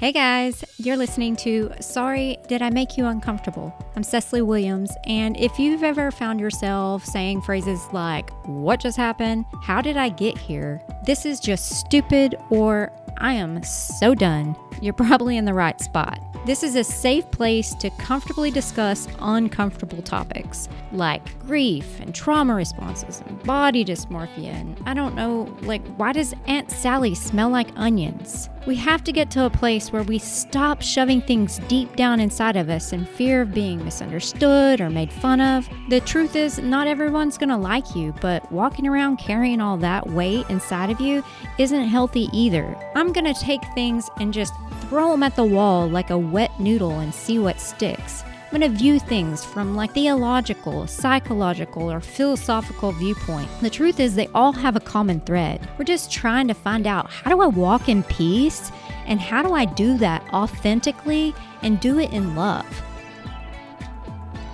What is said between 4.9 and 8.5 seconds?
and if you've ever found yourself saying phrases like,